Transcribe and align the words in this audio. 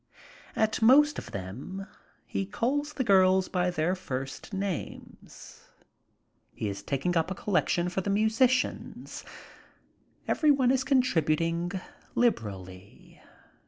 At 0.55 0.81
most 0.81 1.19
of 1.19 1.29
them 1.29 1.85
he 2.25 2.47
calls 2.47 2.93
the 2.93 3.03
girls 3.03 3.47
by 3.47 3.69
their 3.69 3.93
first 3.93 4.51
names. 4.51 5.67
He 6.55 6.67
is 6.69 6.81
taking 6.81 7.15
up 7.15 7.29
a 7.29 7.35
collection 7.35 7.87
for 7.87 8.01
the 8.01 8.09
musicians. 8.09 9.23
Everyone 10.27 10.71
is 10.71 10.83
contributing 10.83 11.73
liberally. 12.15 13.21